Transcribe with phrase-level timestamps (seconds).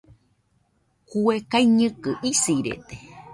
[1.09, 2.95] Kue kaiñɨkɨ isirede